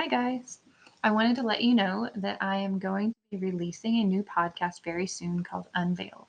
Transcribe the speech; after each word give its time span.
Hi, 0.00 0.06
guys. 0.06 0.60
I 1.02 1.10
wanted 1.10 1.34
to 1.36 1.42
let 1.42 1.60
you 1.60 1.74
know 1.74 2.08
that 2.14 2.40
I 2.40 2.58
am 2.58 2.78
going 2.78 3.10
to 3.10 3.36
be 3.36 3.50
releasing 3.50 3.96
a 3.96 4.04
new 4.04 4.22
podcast 4.22 4.84
very 4.84 5.08
soon 5.08 5.42
called 5.42 5.66
Unveiled. 5.74 6.28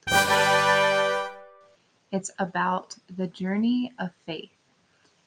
It's 2.11 2.31
about 2.39 2.97
the 3.15 3.27
journey 3.27 3.93
of 3.99 4.09
faith. 4.25 4.49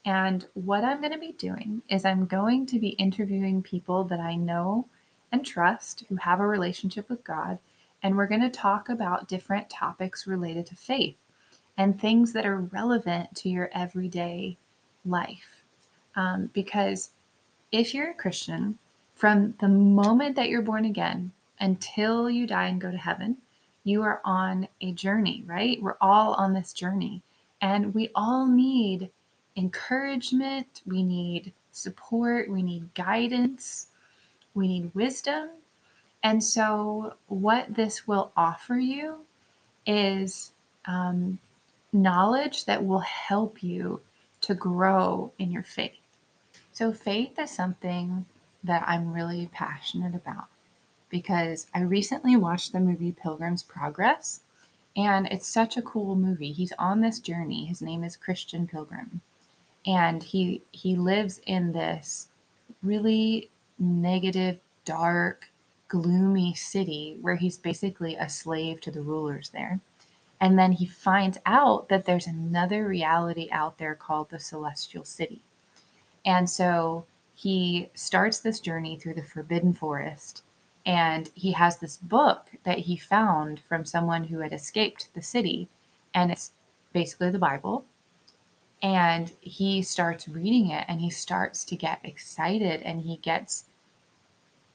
And 0.05 0.45
what 0.55 0.83
I'm 0.83 0.99
going 0.99 1.13
to 1.13 1.21
be 1.21 1.37
doing 1.39 1.83
is 1.89 2.05
I'm 2.05 2.27
going 2.27 2.67
to 2.67 2.81
be 2.81 2.89
interviewing 2.89 3.63
people 3.63 4.03
that 4.07 4.19
I 4.19 4.35
know 4.35 4.89
and 5.31 5.47
trust 5.47 6.03
who 6.09 6.17
have 6.17 6.41
a 6.41 6.47
relationship 6.49 7.09
with 7.09 7.23
God. 7.23 7.61
And 8.03 8.17
we're 8.17 8.27
going 8.27 8.41
to 8.41 8.51
talk 8.51 8.89
about 8.89 9.29
different 9.29 9.71
topics 9.71 10.27
related 10.27 10.67
to 10.67 10.75
faith 10.75 11.15
and 11.79 11.97
things 11.97 12.33
that 12.33 12.45
are 12.45 12.63
relevant 12.73 13.37
to 13.37 13.49
your 13.49 13.71
everyday 13.73 14.59
life. 15.05 15.63
Um, 16.17 16.51
because 16.53 17.11
if 17.73 17.95
you're 17.95 18.11
a 18.11 18.15
Christian, 18.15 18.79
from 19.15 19.55
the 19.61 19.69
moment 19.69 20.37
that 20.37 20.49
you're 20.49 20.63
born 20.63 20.85
again 20.85 21.33
until 21.59 22.29
you 22.29 22.47
die 22.47 22.67
and 22.67 22.81
go 22.81 22.91
to 22.91 22.99
heaven, 22.99 23.39
you 23.85 24.03
are 24.03 24.21
on 24.25 24.69
a 24.81 24.93
journey, 24.93 25.43
right? 25.47 25.81
We're 25.83 25.97
all 26.01 26.35
on 26.35 26.53
this 26.53 26.73
journey. 26.73 27.23
And 27.61 27.95
we 27.95 28.11
all 28.15 28.47
need 28.47 29.11
encouragement, 29.57 30.83
we 30.87 31.03
need 31.03 31.53
support, 31.73 32.51
we 32.51 32.63
need 32.63 32.95
guidance, 32.95 33.89
we 34.55 34.69
need 34.69 34.95
wisdom. 34.95 35.51
And 36.23 36.43
so, 36.43 37.15
what 37.27 37.75
this 37.75 38.07
will 38.07 38.33
offer 38.37 38.77
you 38.77 39.19
is 39.87 40.53
um, 40.87 41.39
knowledge 41.93 42.67
that 42.67 42.85
will 42.85 43.01
help 43.01 43.63
you 43.63 44.01
to 44.43 44.55
grow 44.55 45.33
in 45.39 45.51
your 45.51 45.63
faith. 45.63 46.02
So, 46.75 46.91
faith 46.93 47.39
is 47.39 47.51
something 47.51 48.25
that 48.65 48.83
I'm 48.87 49.13
really 49.13 49.47
passionate 49.53 50.15
about 50.15 50.47
because 51.11 51.67
I 51.75 51.83
recently 51.83 52.35
watched 52.35 52.73
the 52.73 52.81
movie 52.81 53.13
Pilgrim's 53.13 53.63
Progress 53.63 54.41
and 54.97 55.27
it's 55.27 55.47
such 55.47 55.77
a 55.77 55.83
cool 55.83 56.17
movie. 56.17 56.53
He's 56.53 56.73
on 56.79 57.01
this 57.01 57.19
journey. 57.21 57.67
His 57.67 57.83
name 57.83 58.03
is 58.05 58.17
Christian 58.17 58.67
Pilgrim. 58.67 59.21
And 59.87 60.23
he 60.23 60.63
he 60.73 60.97
lives 60.97 61.41
in 61.47 61.73
this 61.73 62.29
really 62.83 63.51
negative, 63.79 64.59
dark, 64.87 65.51
gloomy 65.89 66.55
city 66.55 67.19
where 67.21 67.37
he's 67.37 67.59
basically 67.59 68.17
a 68.17 68.31
slave 68.31 68.81
to 68.81 68.91
the 68.91 69.03
rulers 69.03 69.51
there. 69.51 69.81
And 70.41 70.59
then 70.59 70.73
he 70.73 70.87
finds 70.87 71.37
out 71.45 71.91
that 71.91 72.07
there's 72.07 72.27
another 72.27 72.89
reality 72.89 73.49
out 73.53 73.77
there 73.77 73.95
called 73.95 74.31
the 74.31 74.41
celestial 74.41 75.05
city. 75.05 75.43
And 76.25 76.49
so 76.49 77.07
he 77.35 77.91
starts 77.95 78.41
this 78.41 78.61
journey 78.61 78.97
through 78.97 79.15
the 79.15 79.23
forbidden 79.23 79.73
forest. 79.75 80.43
And 80.85 81.31
he 81.35 81.53
has 81.53 81.77
this 81.79 81.97
book 81.97 82.49
that 82.65 82.79
he 82.79 82.97
found 82.97 83.61
from 83.61 83.85
someone 83.85 84.25
who 84.25 84.39
had 84.39 84.53
escaped 84.53 85.09
the 85.15 85.23
city. 85.23 85.69
And 86.15 86.31
it's 86.31 86.53
basically 86.93 87.31
the 87.31 87.39
Bible. 87.39 87.85
And 88.83 89.33
he 89.41 89.83
starts 89.83 90.29
reading 90.29 90.71
it 90.71 90.85
and 90.89 91.01
he 91.01 91.11
starts 91.11 91.65
to 91.67 91.77
get 91.77 92.01
excited 92.05 92.83
and 92.83 93.01
he 93.01 93.17
gets 93.19 93.67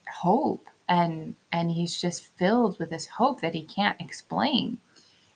hope 0.09 0.67
and 0.89 1.35
and 1.51 1.71
he's 1.71 1.99
just 1.99 2.27
filled 2.37 2.79
with 2.79 2.89
this 2.89 3.07
hope 3.07 3.41
that 3.41 3.53
he 3.53 3.63
can't 3.63 3.99
explain 3.99 4.77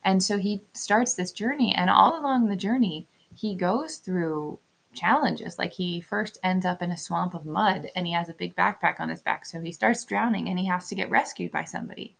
and 0.03 0.21
so 0.23 0.37
he 0.37 0.61
starts 0.73 1.13
this 1.13 1.31
journey 1.31 1.75
and 1.75 1.89
all 1.89 2.19
along 2.19 2.47
the 2.47 2.55
journey 2.55 3.05
he 3.35 3.53
goes 3.55 3.97
through 3.97 4.57
challenges. 4.93 5.57
Like 5.57 5.73
he 5.73 6.01
first 6.01 6.37
ends 6.43 6.65
up 6.65 6.81
in 6.81 6.91
a 6.91 6.97
swamp 6.97 7.33
of 7.33 7.45
mud 7.45 7.89
and 7.95 8.05
he 8.05 8.13
has 8.13 8.29
a 8.29 8.33
big 8.33 8.55
backpack 8.55 8.99
on 8.99 9.09
his 9.09 9.21
back. 9.21 9.45
So 9.45 9.61
he 9.61 9.71
starts 9.71 10.05
drowning 10.05 10.49
and 10.49 10.59
he 10.59 10.65
has 10.65 10.87
to 10.89 10.95
get 10.95 11.09
rescued 11.09 11.51
by 11.51 11.63
somebody. 11.63 12.15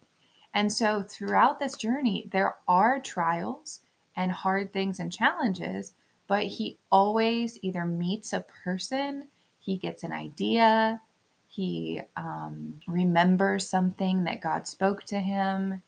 And 0.54 0.72
so 0.72 1.02
throughout 1.02 1.58
this 1.58 1.76
journey, 1.76 2.28
there 2.30 2.56
are 2.68 3.00
trials 3.00 3.80
and 4.16 4.30
hard 4.30 4.72
things 4.72 5.00
and 5.00 5.12
challenges, 5.12 5.94
but 6.26 6.44
he 6.44 6.78
always 6.90 7.58
either 7.62 7.84
meets 7.84 8.32
a 8.32 8.44
person, 8.64 9.28
he 9.60 9.76
gets 9.76 10.02
an 10.02 10.12
idea, 10.12 11.00
he 11.48 12.00
um, 12.16 12.80
remembers 12.86 13.68
something 13.68 14.24
that 14.24 14.40
God 14.40 14.66
spoke 14.66 15.04
to 15.04 15.18
him. 15.18 15.82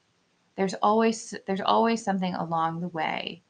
There's 0.56 0.74
always 0.74 1.34
there's 1.46 1.60
always 1.60 2.04
something 2.04 2.34
along 2.34 2.80
the 2.80 2.88
way 2.88 3.42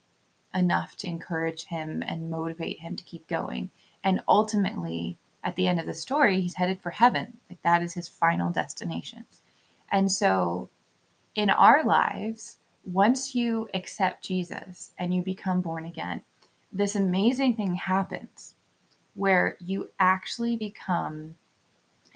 enough 0.55 0.97
to 0.97 1.09
encourage 1.09 1.65
him 1.65 2.03
and 2.07 2.31
motivate 2.31 2.79
him 2.79 2.97
to 2.97 3.05
keep 3.05 3.27
going. 3.29 3.71
And 4.05 4.21
ultimately, 4.29 5.19
at 5.43 5.57
the 5.57 5.67
end 5.67 5.81
of 5.81 5.87
the 5.87 5.95
story, 5.95 6.41
he's 6.41 6.55
headed 6.55 6.81
for 6.81 6.91
heaven. 6.91 7.37
Like 7.51 7.63
that 7.63 7.83
is 7.83 7.93
his 7.93 8.09
final 8.09 8.51
destination. 8.51 9.25
And 9.91 10.11
so 10.11 10.71
in 11.35 11.51
our 11.51 11.85
lives, 11.85 12.59
once 12.85 13.35
you 13.35 13.69
accept 13.75 14.25
Jesus 14.25 14.93
and 14.99 15.15
you 15.15 15.23
become 15.23 15.61
born 15.61 15.87
again, 15.87 16.23
this 16.73 16.97
amazing 16.97 17.55
thing 17.55 17.75
happens 17.75 18.55
where 19.15 19.57
you 19.61 19.91
actually 20.01 20.57
become 20.57 21.35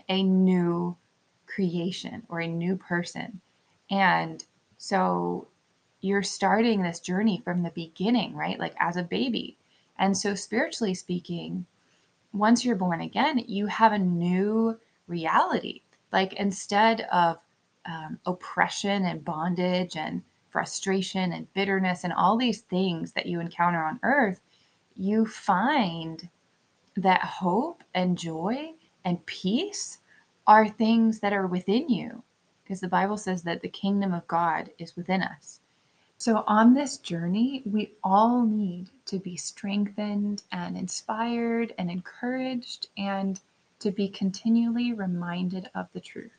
a 0.09 0.22
new 0.22 0.97
creation 1.47 2.22
or 2.28 2.41
a 2.41 2.49
new 2.49 2.76
person. 2.76 3.41
And 3.91 4.44
so 4.78 5.49
you're 6.01 6.23
starting 6.23 6.83
this 6.83 7.01
journey 7.01 7.41
from 7.45 7.63
the 7.63 7.71
beginning, 7.71 8.35
right? 8.35 8.59
Like 8.59 8.75
as 8.79 8.97
a 8.97 9.03
baby. 9.03 9.57
And 9.99 10.17
so, 10.17 10.35
spiritually 10.35 10.95
speaking, 10.95 11.67
once 12.33 12.65
you're 12.65 12.77
born 12.77 13.01
again, 13.01 13.45
you 13.47 13.67
have 13.67 13.93
a 13.93 13.99
new 13.99 14.79
reality. 15.07 15.83
Like 16.13 16.35
instead 16.35 17.03
of 17.13 17.39
um, 17.87 18.19
oppression 18.27 19.07
and 19.07 19.25
bondage 19.25 19.97
and 19.97 20.23
frustration 20.51 21.33
and 21.33 21.53
bitterness 21.55 22.05
and 22.05 22.13
all 22.13 22.37
these 22.37 22.61
things 22.63 23.13
that 23.13 23.27
you 23.27 23.41
encounter 23.41 23.83
on 23.83 24.01
earth, 24.03 24.41
you 24.97 25.27
find 25.27 26.29
that 26.97 27.23
hope 27.23 27.83
and 27.95 28.19
joy 28.19 28.73
and 29.05 29.25
peace 29.27 29.99
are 30.47 30.69
things 30.69 31.21
that 31.21 31.33
are 31.33 31.47
within 31.47 31.89
you. 31.89 32.23
Because 32.63 32.81
the 32.81 32.89
Bible 32.89 33.17
says 33.17 33.43
that 33.45 33.63
the 33.63 33.69
kingdom 33.69 34.13
of 34.13 34.27
God 34.27 34.71
is 34.79 34.97
within 34.97 35.23
us. 35.23 35.61
So, 36.21 36.43
on 36.49 36.75
this 36.75 36.99
journey, 36.99 37.62
we 37.65 37.93
all 38.03 38.45
need 38.45 38.91
to 39.06 39.21
be 39.21 39.37
strengthened 39.37 40.43
and 40.51 40.77
inspired 40.77 41.73
and 41.79 41.89
encouraged 41.89 42.89
and 42.99 43.41
to 43.79 43.93
be 43.93 44.09
continually 44.09 44.93
reminded 44.93 45.71
of 45.77 45.87
the 45.93 46.01
truth. 46.01 46.33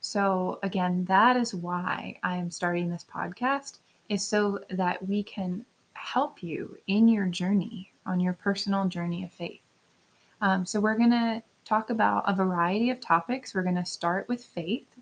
So, 0.00 0.58
again, 0.64 1.04
that 1.04 1.36
is 1.36 1.54
why 1.54 2.18
I 2.24 2.36
am 2.36 2.50
starting 2.50 2.90
this 2.90 3.06
podcast, 3.08 3.78
is 4.08 4.26
so 4.26 4.58
that 4.70 5.06
we 5.06 5.22
can 5.22 5.64
help 5.92 6.42
you 6.42 6.76
in 6.88 7.06
your 7.06 7.26
journey, 7.26 7.92
on 8.06 8.18
your 8.18 8.32
personal 8.32 8.88
journey 8.88 9.22
of 9.22 9.32
faith. 9.32 9.62
Um, 10.40 10.66
so, 10.66 10.80
we're 10.80 10.98
going 10.98 11.12
to 11.12 11.44
talk 11.64 11.90
about 11.90 12.24
a 12.28 12.34
variety 12.34 12.90
of 12.90 13.00
topics. 13.00 13.54
We're 13.54 13.62
going 13.62 13.76
to 13.76 13.84
start 13.84 14.28
with 14.28 14.44
faith 14.44 14.95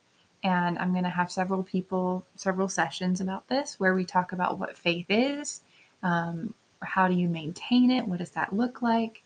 and 0.44 0.78
I'm 0.78 0.92
going 0.92 1.04
to 1.04 1.10
have 1.10 1.32
several 1.32 1.62
people, 1.62 2.24
several 2.36 2.68
sessions 2.68 3.22
about 3.22 3.48
this 3.48 3.80
where 3.80 3.94
we 3.94 4.04
talk 4.04 4.32
about 4.32 4.58
what 4.58 4.76
faith 4.76 5.06
is, 5.08 5.62
um, 6.02 6.54
how 6.82 7.08
do 7.08 7.14
you 7.14 7.28
maintain 7.28 7.90
it, 7.90 8.06
what 8.06 8.18
does 8.18 8.30
that 8.32 8.54
look 8.54 8.82
like, 8.82 9.22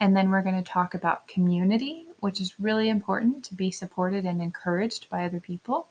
and 0.00 0.16
then 0.16 0.30
we're 0.30 0.42
going 0.42 0.62
to 0.62 0.68
talk 0.68 0.94
about 0.94 1.28
community, 1.28 2.06
which 2.20 2.40
is 2.40 2.58
really 2.58 2.88
important 2.88 3.44
to 3.44 3.54
be 3.54 3.70
supported 3.70 4.24
and 4.24 4.40
encouraged 4.40 5.08
by 5.10 5.26
other 5.26 5.40
people. 5.40 5.88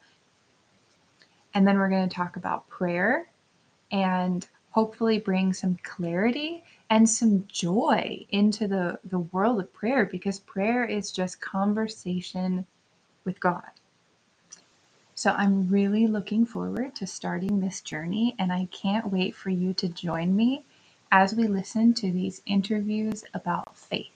And 1.53 1.67
then 1.67 1.77
we're 1.77 1.89
going 1.89 2.09
to 2.09 2.15
talk 2.15 2.35
about 2.35 2.67
prayer 2.67 3.29
and 3.91 4.47
hopefully 4.71 5.19
bring 5.19 5.53
some 5.53 5.77
clarity 5.83 6.63
and 6.89 7.07
some 7.07 7.45
joy 7.47 8.25
into 8.29 8.67
the, 8.67 8.99
the 9.05 9.19
world 9.19 9.59
of 9.59 9.71
prayer 9.73 10.05
because 10.05 10.39
prayer 10.39 10.85
is 10.85 11.11
just 11.11 11.39
conversation 11.39 12.65
with 13.23 13.39
God. 13.39 13.63
So 15.15 15.31
I'm 15.31 15.69
really 15.69 16.07
looking 16.07 16.45
forward 16.47 16.95
to 16.97 17.07
starting 17.07 17.61
this 17.61 17.81
journey, 17.81 18.35
and 18.39 18.53
I 18.53 18.67
can't 18.71 19.11
wait 19.13 19.35
for 19.35 19.51
you 19.51 19.73
to 19.75 19.89
join 19.89 20.35
me 20.35 20.65
as 21.11 21.35
we 21.35 21.47
listen 21.47 21.93
to 21.95 22.11
these 22.11 22.41
interviews 22.47 23.25
about 23.35 23.77
faith. 23.77 24.14